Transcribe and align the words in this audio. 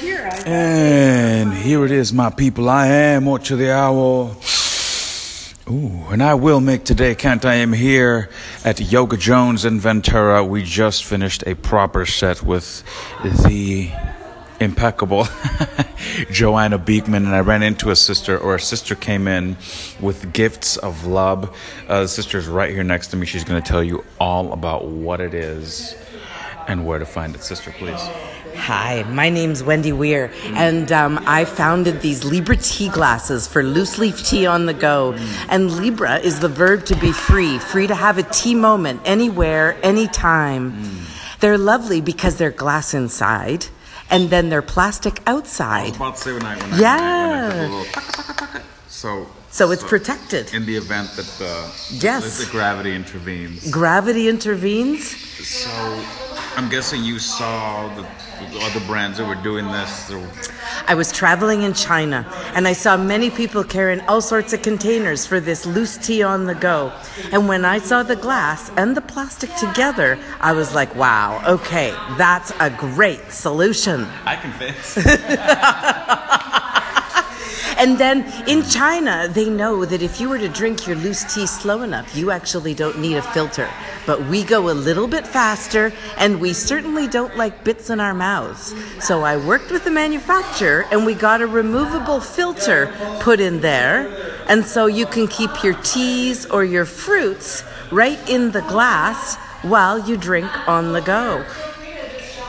here. 0.00 0.28
I 0.30 0.42
And 0.46 1.52
here 1.52 1.84
it 1.84 1.90
is, 1.90 2.12
my 2.12 2.30
people. 2.30 2.68
I 2.68 2.86
am 2.86 3.28
Ocho 3.28 3.56
the 3.56 3.70
Owl. 3.72 4.36
Ooh, 5.68 6.04
and 6.10 6.22
I 6.22 6.34
will 6.34 6.60
make 6.60 6.84
today 6.84 7.14
count. 7.14 7.44
I 7.44 7.54
am 7.54 7.72
here 7.72 8.30
at 8.64 8.80
Yoga 8.80 9.16
Jones 9.16 9.64
in 9.64 9.78
Ventura. 9.78 10.42
We 10.42 10.64
just 10.64 11.04
finished 11.04 11.44
a 11.46 11.54
proper 11.54 12.06
set 12.06 12.42
with 12.42 12.82
the 13.22 13.90
impeccable 14.58 15.28
Joanna 16.30 16.78
Beekman, 16.78 17.26
and 17.26 17.34
I 17.34 17.40
ran 17.40 17.62
into 17.62 17.90
a 17.90 17.96
sister, 17.96 18.36
or 18.36 18.56
a 18.56 18.60
sister 18.60 18.94
came 18.94 19.28
in 19.28 19.56
with 20.00 20.32
gifts 20.32 20.76
of 20.78 21.06
love. 21.06 21.56
Uh, 21.88 22.02
the 22.02 22.08
sister's 22.08 22.48
right 22.48 22.70
here 22.70 22.84
next 22.84 23.08
to 23.08 23.16
me. 23.16 23.26
She's 23.26 23.44
going 23.44 23.62
to 23.62 23.68
tell 23.68 23.84
you 23.84 24.04
all 24.18 24.52
about 24.52 24.86
what 24.86 25.20
it 25.20 25.34
is 25.34 25.94
and 26.68 26.84
where 26.86 26.98
to 26.98 27.06
find 27.06 27.34
it. 27.34 27.42
Sister, 27.42 27.70
please. 27.72 28.00
Hi, 28.56 29.04
my 29.08 29.30
name's 29.30 29.62
Wendy 29.62 29.92
Weir, 29.92 30.32
and 30.54 30.90
um, 30.92 31.22
I 31.26 31.44
founded 31.44 32.00
these 32.02 32.24
Libre 32.24 32.56
tea 32.56 32.88
glasses 32.88 33.46
for 33.46 33.62
loose 33.62 33.98
leaf 33.98 34.24
tea 34.26 34.46
on 34.46 34.66
the 34.66 34.74
go. 34.74 35.14
And 35.48 35.70
Libre 35.70 36.16
is 36.18 36.40
the 36.40 36.48
verb 36.48 36.84
to 36.86 36.96
be 36.96 37.12
free, 37.12 37.58
free 37.58 37.86
to 37.86 37.94
have 37.94 38.18
a 38.18 38.22
tea 38.24 38.54
moment 38.54 39.00
anywhere, 39.04 39.78
anytime. 39.82 40.74
They're 41.40 41.58
lovely 41.58 42.00
because 42.00 42.36
they're 42.36 42.50
glass 42.50 42.92
inside, 42.92 43.66
and 44.10 44.28
then 44.30 44.48
they're 44.50 44.62
plastic 44.62 45.20
outside. 45.26 45.96
about 45.96 46.16
to 46.16 46.22
say 46.22 46.32
when 46.32 46.44
I, 46.44 46.56
when 46.56 46.74
I- 46.74 46.78
Yeah. 46.78 47.48
when 47.48 47.52
I 47.52 47.64
a 47.64 47.68
little 47.68 48.62
so 48.88 49.26
So 49.50 49.70
it's 49.70 49.82
protected. 49.82 50.52
in 50.52 50.66
the 50.66 50.76
event 50.76 51.10
that 51.16 51.26
the 51.38 51.72
Yes. 52.04 52.38
the 52.44 52.46
gravity 52.50 52.94
intervenes. 52.94 53.70
Gravity 53.70 54.28
intervenes. 54.28 55.16
So 55.46 55.70
I'm 56.56 56.68
guessing 56.68 57.04
you 57.04 57.18
saw 57.18 57.88
the, 57.94 58.02
the 58.52 58.60
other 58.62 58.80
brands 58.86 59.18
that 59.18 59.26
were 59.26 59.40
doing 59.42 59.66
this. 59.66 60.12
I 60.86 60.94
was 60.94 61.12
traveling 61.12 61.62
in 61.62 61.72
China 61.74 62.26
and 62.54 62.66
I 62.66 62.72
saw 62.72 62.96
many 62.96 63.30
people 63.30 63.62
carrying 63.64 64.00
all 64.02 64.20
sorts 64.20 64.52
of 64.52 64.62
containers 64.62 65.26
for 65.26 65.40
this 65.40 65.64
loose 65.64 65.96
tea 65.96 66.22
on 66.22 66.44
the 66.46 66.54
go. 66.54 66.92
And 67.32 67.48
when 67.48 67.64
I 67.64 67.78
saw 67.78 68.02
the 68.02 68.16
glass 68.16 68.70
and 68.76 68.96
the 68.96 69.00
plastic 69.00 69.54
together, 69.56 70.18
I 70.40 70.52
was 70.52 70.74
like, 70.74 70.94
wow, 70.94 71.42
okay, 71.46 71.90
that's 72.18 72.52
a 72.58 72.70
great 72.70 73.30
solution. 73.30 74.06
I 74.24 74.36
can 74.36 74.52
fix. 74.52 74.96
And 77.80 77.96
then 77.96 78.30
in 78.46 78.62
China, 78.62 79.26
they 79.26 79.48
know 79.48 79.86
that 79.86 80.02
if 80.02 80.20
you 80.20 80.28
were 80.28 80.38
to 80.38 80.50
drink 80.50 80.86
your 80.86 80.96
loose 80.96 81.34
tea 81.34 81.46
slow 81.46 81.80
enough, 81.80 82.14
you 82.14 82.30
actually 82.30 82.74
don't 82.74 82.98
need 82.98 83.16
a 83.16 83.22
filter. 83.22 83.70
But 84.04 84.26
we 84.26 84.44
go 84.44 84.68
a 84.68 84.76
little 84.76 85.08
bit 85.08 85.26
faster, 85.26 85.90
and 86.18 86.42
we 86.42 86.52
certainly 86.52 87.08
don't 87.08 87.38
like 87.38 87.64
bits 87.64 87.88
in 87.88 87.98
our 87.98 88.12
mouths. 88.12 88.74
So 89.02 89.22
I 89.22 89.38
worked 89.38 89.70
with 89.70 89.84
the 89.84 89.90
manufacturer, 89.90 90.84
and 90.92 91.06
we 91.06 91.14
got 91.14 91.40
a 91.40 91.46
removable 91.46 92.20
filter 92.20 92.92
put 93.20 93.40
in 93.40 93.62
there. 93.62 94.44
And 94.46 94.66
so 94.66 94.84
you 94.84 95.06
can 95.06 95.26
keep 95.26 95.64
your 95.64 95.74
teas 95.74 96.44
or 96.44 96.62
your 96.64 96.84
fruits 96.84 97.64
right 97.90 98.20
in 98.28 98.50
the 98.50 98.60
glass 98.60 99.36
while 99.62 99.98
you 99.98 100.18
drink 100.18 100.50
on 100.68 100.92
the 100.92 101.00
go. 101.00 101.46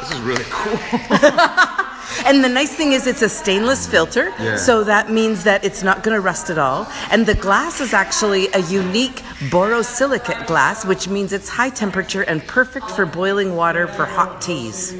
this 0.00 0.12
is 0.12 0.20
really 0.20 0.44
cool. 0.50 1.80
And 2.24 2.42
the 2.42 2.48
nice 2.48 2.74
thing 2.74 2.92
is, 2.92 3.06
it's 3.06 3.22
a 3.22 3.28
stainless 3.28 3.86
filter, 3.86 4.32
Yeah. 4.40 4.56
so 4.56 4.84
that 4.84 5.10
means 5.10 5.44
that 5.44 5.64
it's 5.64 5.82
not 5.82 6.02
going 6.02 6.14
to 6.14 6.20
rust 6.20 6.48
at 6.50 6.58
all. 6.58 6.86
And 7.10 7.26
the 7.26 7.34
glass 7.34 7.80
is 7.80 7.92
actually 7.92 8.48
a 8.54 8.60
unique 8.60 9.22
borosilicate 9.50 10.46
glass, 10.46 10.84
which 10.86 11.06
means 11.08 11.32
it's 11.32 11.48
high 11.50 11.70
temperature 11.70 12.22
and 12.22 12.44
perfect 12.46 12.90
for 12.90 13.04
boiling 13.06 13.56
water 13.56 13.86
for 13.86 14.06
hot 14.06 14.40
teas. 14.40 14.94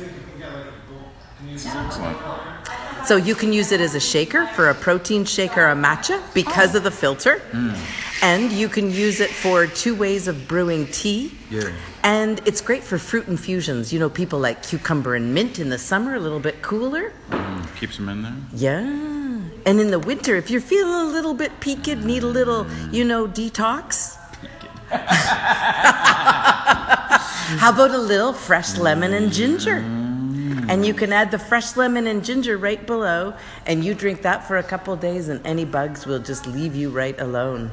Excellent. 1.55 2.19
So 3.07 3.17
you 3.17 3.35
can 3.35 3.53
use 3.53 3.71
it 3.71 3.81
as 3.81 3.95
a 3.95 4.01
shaker 4.01 4.47
for 4.49 4.71
a 4.71 4.75
protein 4.75 5.25
shake 5.27 5.57
or 5.59 5.69
a 5.69 5.75
matcha 5.75 6.23
because 6.33 6.75
of 6.75 6.85
the 6.85 6.91
filter. 6.91 7.43
Mm. 7.53 7.77
And 8.25 8.51
you 8.53 8.71
can 8.71 8.91
use 8.91 9.21
it 9.21 9.29
for 9.29 9.67
two 9.67 9.95
ways 9.95 10.29
of 10.29 10.49
brewing 10.49 10.87
tea. 10.87 11.37
Yeah. 11.51 11.71
And 12.03 12.41
it's 12.47 12.63
great 12.63 12.83
for 12.83 12.97
fruit 12.97 13.29
infusions. 13.29 13.93
You 13.93 13.99
know, 13.99 14.09
people 14.09 14.39
like 14.39 14.63
cucumber 14.63 15.15
and 15.15 15.35
mint 15.35 15.59
in 15.59 15.69
the 15.69 15.77
summer, 15.77 16.15
a 16.15 16.19
little 16.19 16.41
bit 16.41 16.63
cooler. 16.63 17.13
Mm, 17.29 17.77
keeps 17.77 17.99
them 17.99 18.09
in 18.09 18.23
there. 18.23 18.35
Yeah. 18.55 18.81
And 19.67 19.79
in 19.79 19.91
the 19.91 19.99
winter, 19.99 20.37
if 20.37 20.49
you're 20.51 20.63
feeling 20.63 21.07
a 21.07 21.13
little 21.13 21.35
bit 21.35 21.61
peaked, 21.61 21.99
need 21.99 22.23
a 22.23 22.27
little, 22.27 22.67
you 22.91 23.05
know, 23.05 23.29
detox. 23.29 24.17
How 27.61 27.73
about 27.75 27.91
a 27.91 27.99
little 27.99 28.33
fresh 28.33 28.79
lemon 28.79 29.13
and 29.13 29.31
ginger? 29.31 29.85
And 30.69 30.85
you 30.87 30.95
can 30.95 31.13
add 31.13 31.31
the 31.31 31.39
fresh 31.39 31.77
lemon 31.77 32.07
and 32.07 32.25
ginger 32.25 32.57
right 32.57 32.85
below, 32.87 33.35
and 33.67 33.85
you 33.85 33.95
drink 33.95 34.23
that 34.23 34.47
for 34.47 34.57
a 34.57 34.63
couple 34.63 34.97
days, 34.97 35.29
and 35.29 35.45
any 35.47 35.65
bugs 35.65 36.07
will 36.07 36.21
just 36.21 36.47
leave 36.47 36.75
you 36.75 36.91
right 36.91 37.19
alone. 37.21 37.71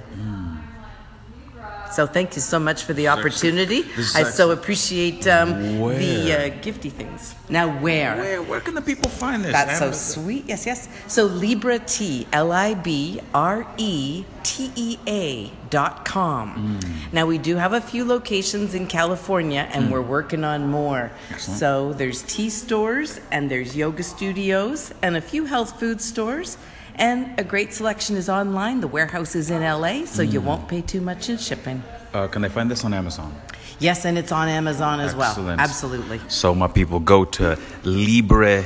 So 1.91 2.07
thank 2.07 2.35
you 2.35 2.41
so 2.41 2.59
much 2.59 2.84
for 2.84 2.94
the 2.94 3.09
opportunity. 3.09 3.84
I 4.16 4.24
so 4.24 4.52
appreciate 4.52 5.28
um, 5.28 5.62
the 5.62 6.34
uh, 6.34 6.62
gifty 6.62 6.91
things. 6.91 7.35
Now 7.50 7.69
where? 7.79 8.16
Where 8.16 8.41
where 8.41 8.59
can 8.62 8.75
the 8.75 8.81
people 8.81 9.09
find 9.09 9.44
this? 9.44 9.52
That's 9.52 9.79
so 9.79 9.91
sweet. 9.91 10.46
Yes, 10.47 10.66
yes. 10.66 10.88
So 11.07 11.25
Libre 11.25 11.80
Tea, 11.80 12.28
L 12.31 12.51
I 12.51 12.74
B 12.75 13.19
R 13.34 13.68
E 13.78 14.24
T 14.44 14.72
E 14.75 14.97
A 15.07 15.51
dot 15.69 16.06
com. 16.06 16.80
Now 17.12 17.25
we 17.25 17.38
do 17.38 17.57
have 17.57 17.74
a 17.74 17.81
few 17.81 18.06
locations 18.06 18.74
in 18.74 18.88
California 18.88 19.68
and 19.74 19.91
we're 19.91 20.01
working 20.01 20.44
on 20.44 20.68
more. 20.68 21.12
Excellent. 21.30 21.59
So 21.59 21.94
there's 21.94 22.24
tea 22.24 22.50
stores 22.50 23.19
and 23.31 23.51
there's 23.51 23.75
yoga 23.75 24.03
studios 24.03 24.94
and 25.01 25.18
a 25.18 25.22
few 25.22 25.46
health 25.46 25.80
food 25.80 26.01
stores. 26.01 26.57
And 27.01 27.39
a 27.39 27.44
great 27.44 27.73
selection 27.73 28.16
is 28.16 28.29
online. 28.29 28.79
The 28.79 28.88
warehouse 28.88 29.34
is 29.35 29.50
in 29.50 29.63
LA, 29.63 30.06
so 30.06 30.22
you 30.22 30.39
won't 30.39 30.67
pay 30.67 30.81
too 30.81 31.01
much 31.01 31.29
in 31.29 31.38
shipping. 31.38 31.81
Uh, 32.13 32.28
can 32.28 32.44
they 32.44 32.50
find 32.50 32.69
this 32.69 32.85
on 32.85 32.94
Amazon? 32.94 33.35
Yes, 33.79 34.06
and 34.06 34.19
it's 34.19 34.31
on 34.31 34.47
Amazon 34.47 35.00
as 35.00 35.16
well. 35.16 35.35
Absolutely. 35.50 36.22
So 36.28 36.53
my 36.53 36.67
people 36.67 37.00
go 37.00 37.25
to 37.25 37.57
Libre 37.84 38.63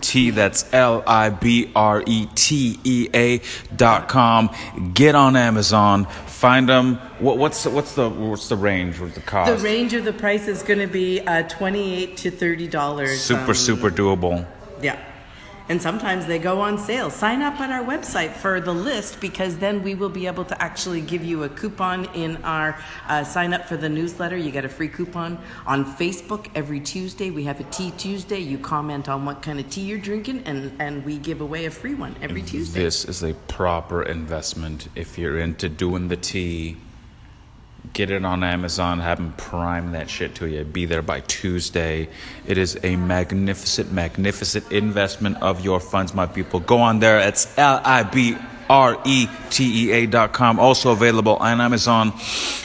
Tea. 0.00 0.30
That's 0.30 0.72
L 0.72 1.02
I 1.08 1.30
B 1.30 1.72
R 1.74 2.04
E 2.06 2.28
T 2.36 2.78
E 2.84 3.08
A 3.12 3.40
dot 3.74 4.08
com. 4.08 4.54
Get 4.94 5.16
on 5.16 5.34
Amazon. 5.34 6.04
Find 6.26 6.68
them. 6.68 6.96
What, 7.18 7.38
what's 7.38 7.64
the, 7.64 7.70
what's 7.70 7.94
the 7.96 8.08
what's 8.08 8.48
the 8.48 8.54
range? 8.56 9.00
What's 9.00 9.16
the 9.16 9.22
cost? 9.22 9.50
The 9.50 9.64
range 9.64 9.92
of 9.94 10.04
the 10.04 10.12
price 10.12 10.46
is 10.46 10.62
going 10.62 10.78
to 10.78 10.86
be 10.86 11.20
uh, 11.22 11.42
twenty-eight 11.48 12.16
to 12.18 12.30
thirty 12.30 12.68
dollars. 12.68 13.20
super 13.20 13.54
super 13.54 13.90
doable. 13.90 14.46
Yeah, 14.80 15.02
and 15.68 15.80
sometimes 15.80 16.26
they 16.26 16.38
go 16.38 16.60
on 16.60 16.78
sale. 16.78 17.10
Sign 17.10 17.42
up 17.42 17.60
at 17.60 17.70
our 17.70 17.84
website 17.84 18.32
for 18.32 18.60
the 18.60 18.72
list 18.72 19.20
because 19.20 19.56
then 19.58 19.82
we 19.82 19.94
will 19.94 20.08
be 20.08 20.26
able 20.26 20.44
to 20.44 20.62
actually 20.62 21.00
give 21.00 21.24
you 21.24 21.44
a 21.44 21.48
coupon 21.48 22.04
in 22.14 22.36
our 22.44 22.78
uh, 23.08 23.24
sign 23.24 23.52
up 23.52 23.66
for 23.66 23.76
the 23.76 23.88
newsletter. 23.88 24.36
You 24.36 24.50
get 24.50 24.64
a 24.64 24.68
free 24.68 24.88
coupon 24.88 25.38
on 25.66 25.84
Facebook 25.84 26.48
every 26.54 26.80
Tuesday. 26.80 27.30
We 27.30 27.44
have 27.44 27.60
a 27.60 27.64
Tea 27.64 27.92
Tuesday. 27.92 28.38
You 28.38 28.58
comment 28.58 29.08
on 29.08 29.24
what 29.24 29.42
kind 29.42 29.58
of 29.58 29.68
tea 29.70 29.82
you're 29.82 29.98
drinking, 29.98 30.42
and 30.46 30.72
and 30.80 31.04
we 31.04 31.18
give 31.18 31.40
away 31.40 31.66
a 31.66 31.70
free 31.70 31.94
one 31.94 32.16
every 32.22 32.42
Tuesday. 32.42 32.82
This 32.82 33.04
is 33.04 33.22
a 33.22 33.34
proper 33.48 34.02
investment. 34.02 34.88
If 34.94 35.18
you're 35.18 35.38
into 35.38 35.68
doing 35.68 36.08
the 36.08 36.16
tea, 36.16 36.76
get 37.92 38.10
it 38.10 38.24
on 38.24 38.42
Amazon, 38.44 39.00
have 39.00 39.18
them 39.18 39.32
prime 39.36 39.92
that 39.92 40.08
shit 40.10 40.34
to 40.36 40.48
you. 40.48 40.64
Be 40.64 40.84
there 40.84 41.02
by 41.02 41.20
Tuesday. 41.20 42.08
It 42.46 42.58
is 42.58 42.78
a 42.82 42.96
magnificent, 42.96 43.92
magnificent 43.92 44.70
investment 44.72 45.42
of 45.42 45.64
your 45.64 45.80
funds, 45.80 46.14
my 46.14 46.26
people. 46.26 46.60
Go 46.60 46.78
on 46.78 47.00
there. 47.00 47.20
It's 47.20 47.56
L 47.58 47.80
I 47.84 48.02
B 48.02 48.36
R 48.68 49.00
E 49.04 49.28
T 49.50 49.88
E 49.88 49.92
A 49.92 50.06
dot 50.06 50.32
com. 50.32 50.58
Also 50.58 50.90
available 50.90 51.36
on 51.36 51.60
Amazon. 51.60 52.12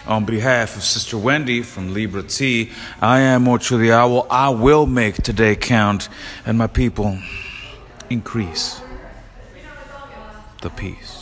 On 0.08 0.26
behalf 0.26 0.76
of 0.76 0.84
Sister 0.84 1.18
Wendy 1.18 1.62
from 1.62 1.94
Libre 1.94 2.24
Tea, 2.24 2.72
I 3.02 3.20
am 3.20 3.48
Ocho 3.48 3.78
the 3.78 3.92
Owl. 3.92 4.26
I 4.30 4.50
will 4.50 4.88
make 4.88 5.16
today 5.16 5.56
count, 5.56 6.10
and 6.46 6.58
my 6.58 6.68
people 6.68 7.20
increase 8.10 8.82
the 10.62 10.70
peace. 10.70 11.21